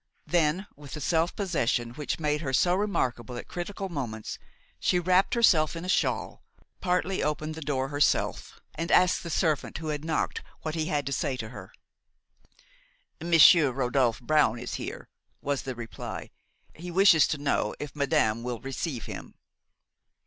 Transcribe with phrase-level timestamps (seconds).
[0.25, 4.39] Then, with the self possession which made her so remarkable at critical moments,
[4.79, 6.41] she wrapped herself in a shawl,
[6.79, 11.05] partly opened the door herself, and asked the servant who had knocked what he had
[11.05, 11.71] to say to her.
[13.21, 15.07] "Monsieur Rodolphe Brown is here,"
[15.39, 16.31] was the reply;
[16.73, 19.35] "he wishes to know if madame will receive him."